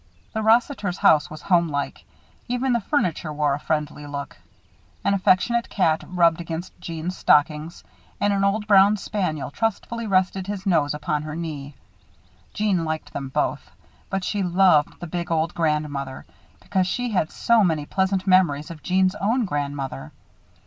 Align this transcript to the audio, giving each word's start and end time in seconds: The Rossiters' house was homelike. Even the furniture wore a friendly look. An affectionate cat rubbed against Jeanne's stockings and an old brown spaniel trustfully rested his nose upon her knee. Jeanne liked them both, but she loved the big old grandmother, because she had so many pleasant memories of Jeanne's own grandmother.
The 0.33 0.41
Rossiters' 0.41 0.97
house 0.97 1.29
was 1.29 1.43
homelike. 1.43 2.05
Even 2.47 2.73
the 2.73 2.81
furniture 2.81 3.31
wore 3.31 3.53
a 3.53 3.59
friendly 3.59 4.07
look. 4.07 4.35
An 5.03 5.13
affectionate 5.13 5.69
cat 5.69 6.03
rubbed 6.07 6.41
against 6.41 6.73
Jeanne's 6.81 7.15
stockings 7.15 7.83
and 8.19 8.33
an 8.33 8.43
old 8.43 8.65
brown 8.65 8.97
spaniel 8.97 9.51
trustfully 9.51 10.07
rested 10.07 10.47
his 10.47 10.65
nose 10.65 10.95
upon 10.95 11.21
her 11.21 11.35
knee. 11.35 11.75
Jeanne 12.51 12.83
liked 12.83 13.13
them 13.13 13.29
both, 13.29 13.69
but 14.09 14.23
she 14.23 14.41
loved 14.41 14.99
the 14.99 15.05
big 15.05 15.31
old 15.31 15.53
grandmother, 15.53 16.25
because 16.61 16.87
she 16.87 17.11
had 17.11 17.29
so 17.31 17.63
many 17.63 17.85
pleasant 17.85 18.25
memories 18.25 18.71
of 18.71 18.81
Jeanne's 18.81 19.13
own 19.21 19.45
grandmother. 19.45 20.11